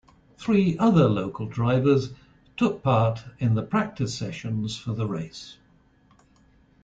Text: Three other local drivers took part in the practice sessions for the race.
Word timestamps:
Three 0.39 0.79
other 0.79 1.07
local 1.07 1.45
drivers 1.45 2.11
took 2.57 2.81
part 2.81 3.23
in 3.37 3.53
the 3.53 3.61
practice 3.61 4.17
sessions 4.17 4.75
for 4.75 4.93
the 4.93 5.05
race. 5.07 5.59